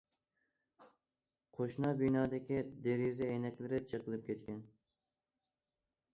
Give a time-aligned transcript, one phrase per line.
[1.59, 2.57] قوشنا بىنادىكى
[2.87, 4.67] دېرىزە ئەينەكلىرى چېقىلىپ كەتكەن.